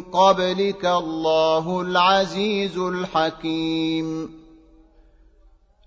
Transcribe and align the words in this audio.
قبلك 0.00 0.86
الله 0.86 1.80
العزيز 1.80 2.78
الحكيم. 2.78 4.41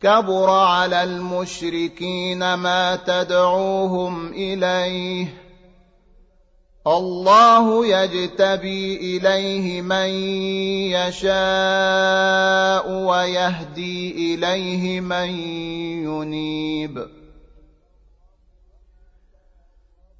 كبر 0.00 0.50
على 0.50 1.04
المشركين 1.04 2.54
ما 2.54 2.96
تدعوهم 2.96 4.32
اليه 4.32 5.46
الله 6.86 7.86
يجتبي 7.86 8.96
اليه 8.96 9.82
من 9.82 10.08
يشاء 10.92 12.90
ويهدي 12.90 14.34
اليه 14.34 15.00
من 15.00 15.28
ينيب 16.04 17.15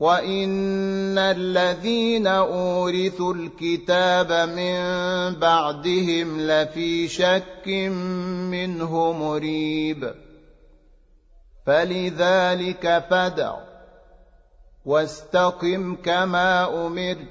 وان 0.00 1.18
الذين 1.18 2.26
اورثوا 2.26 3.34
الكتاب 3.34 4.32
من 4.32 4.80
بعدهم 5.40 6.40
لفي 6.40 7.08
شك 7.08 7.68
منه 8.48 9.12
مريب 9.12 10.14
فلذلك 11.66 13.04
فدع 13.10 13.54
واستقم 14.84 15.94
كما 15.94 16.86
امرت 16.86 17.28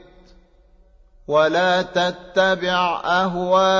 ولا 1.28 1.82
تتبع 1.82 3.02
اهواءهم 3.06 3.80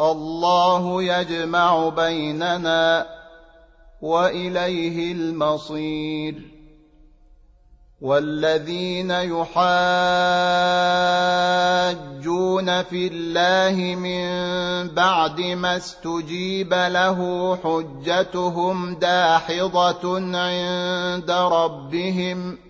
الله 0.00 1.02
يجمع 1.02 1.88
بيننا 1.88 3.06
وإليه 4.02 5.12
المصير. 5.12 6.34
والذين 8.00 9.10
يحاجون 9.10 9.60
في 12.82 13.06
الله 13.12 13.94
من 13.94 14.30
بعد 14.94 15.40
ما 15.40 15.76
استجيب 15.76 16.74
له 16.74 17.56
حجتهم 17.64 18.94
داحضة 18.94 20.36
عند 20.38 21.30
ربهم. 21.30 22.69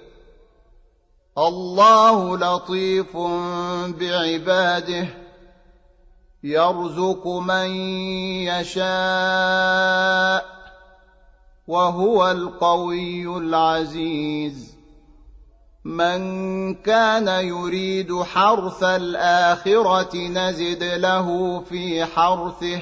الله 1.37 2.37
لطيف 2.37 3.17
بعباده 3.99 5.07
يرزق 6.43 7.27
من 7.27 7.75
يشاء 8.47 10.45
وهو 11.67 12.31
القوي 12.31 13.37
العزيز. 13.37 14.75
من 15.85 16.73
كان 16.73 17.27
يريد 17.27 18.21
حرث 18.21 18.83
الآخرة 18.83 20.17
نزد 20.17 20.83
له 20.83 21.59
في 21.69 22.05
حرثه. 22.05 22.81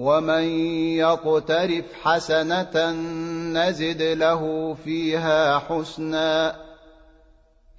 ومن 0.00 0.44
يقترف 0.96 1.84
حسنة 2.02 2.90
نزد 3.52 4.02
له 4.02 4.74
فيها 4.84 5.58
حسنا. 5.58 6.56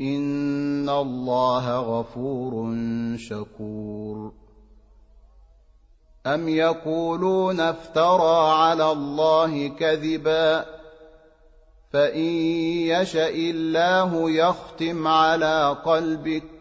إن 0.01 0.89
الله 0.89 1.79
غفور 1.79 2.75
شكور. 3.17 4.33
أم 6.25 6.49
يقولون 6.49 7.59
افترى 7.59 8.51
على 8.51 8.91
الله 8.91 9.67
كذبا؟ 9.67 10.65
فإن 11.93 12.25
يشأ 12.87 13.29
الله 13.29 14.31
يختم 14.31 15.07
على 15.07 15.77
قلبك 15.85 16.60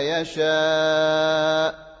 يشاء 0.00 1.92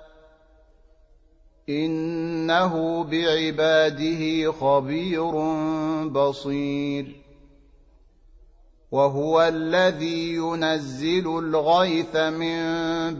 إنه 1.68 3.04
بعباده 3.04 4.52
خبير 4.52 5.30
بصير 6.08 7.22
وهو 8.92 9.42
الذي 9.42 10.34
ينزل 10.34 11.38
الغيث 11.38 12.16
من 12.16 12.60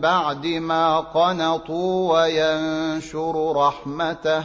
بعد 0.01 0.47
ما 0.47 1.01
قنطوا 1.01 2.13
وينشر 2.13 3.53
رحمته 3.57 4.45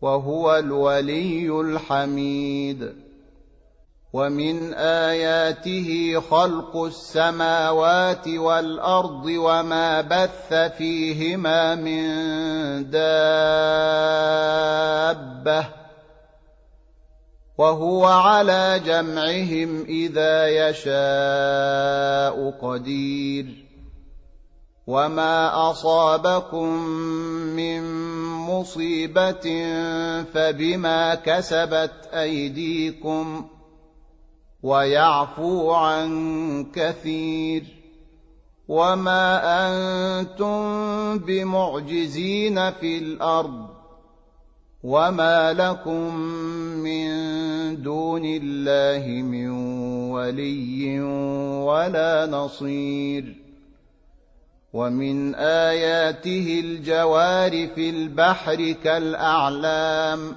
وهو 0.00 0.56
الولي 0.56 1.60
الحميد 1.60 3.09
ومن 4.12 4.74
آياته 4.74 6.20
خلق 6.30 6.76
السماوات 6.76 8.28
والأرض 8.28 9.26
وما 9.26 10.00
بث 10.00 10.54
فيهما 10.78 11.74
من 11.74 12.04
دابة 12.90 13.00
وهو 17.58 18.06
على 18.06 18.80
جمعهم 18.86 19.84
إذا 19.84 20.48
يشاء 20.48 22.50
قدير 22.50 23.46
وما 24.86 25.70
أصابكم 25.70 26.76
من 27.56 27.82
مصيبة 28.36 29.64
فبما 30.34 31.14
كسبت 31.14 32.08
أيديكم 32.14 33.48
ويعفو 34.62 35.70
عن 35.70 36.66
كثير 36.74 37.64
وما 38.68 39.40
أنتم 39.66 41.18
بمعجزين 41.18 42.70
في 42.70 42.98
الأرض 42.98 43.66
وما 44.82 45.52
لكم 45.52 46.14
من 46.84 47.10
دون 47.82 48.22
الله 48.24 49.22
من 49.22 49.50
ولي 50.10 51.00
ولا 51.64 52.26
نصير 52.26 53.36
ومن 54.72 55.34
آياته 55.34 56.60
الجوار 56.64 57.68
في 57.68 57.90
البحر 57.90 58.72
كالأعلام 58.84 60.36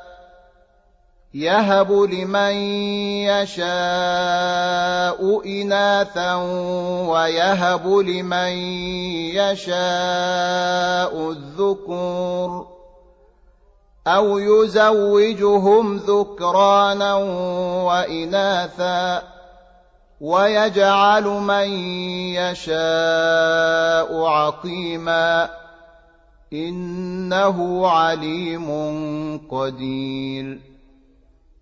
يهب 1.33 1.91
لمن 1.91 2.53
يشاء 3.31 3.71
إناثا 5.45 6.35
ويهب 7.07 7.87
لمن 7.87 8.51
يشاء 9.39 9.71
الذكور 11.31 12.67
أو 14.07 14.37
يزوجهم 14.37 15.97
ذكرانا 15.97 17.15
وإناثا 17.85 19.23
ويجعل 20.21 21.23
من 21.23 21.69
يشاء 22.35 24.23
عقيما 24.23 25.49
إنه 26.53 27.87
عليم 27.87 28.67
قدير 29.51 30.70